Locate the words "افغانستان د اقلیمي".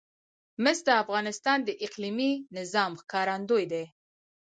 1.03-2.31